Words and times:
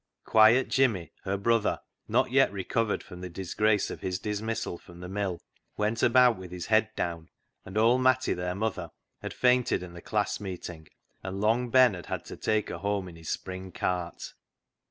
Quiet 0.25 0.67
Jimmy, 0.67 1.11
her 1.25 1.37
brother, 1.37 1.79
not 2.07 2.31
yet 2.31 2.51
recovered 2.51 3.03
from 3.03 3.21
the 3.21 3.29
disgrace 3.29 3.91
of 3.91 4.01
his 4.01 4.17
dismissal 4.17 4.79
from 4.79 4.99
the 4.99 5.07
mill, 5.07 5.39
went 5.77 6.01
about 6.01 6.37
with 6.37 6.49
his 6.49 6.65
head 6.65 6.89
down, 6.95 7.29
and 7.65 7.77
old 7.77 8.01
Matty, 8.01 8.33
their 8.33 8.55
mother, 8.55 8.89
had 9.21 9.31
fainted 9.31 9.83
in 9.83 9.93
the 9.93 10.01
class 10.01 10.39
meeting, 10.39 10.87
and 11.21 11.39
Long 11.39 11.69
Ben 11.69 11.93
had 11.93 12.07
had 12.07 12.25
to 12.25 12.35
take 12.35 12.69
her 12.69 12.79
home 12.79 13.07
in 13.09 13.15
his 13.15 13.29
spring 13.29 13.71
cart. 13.71 14.33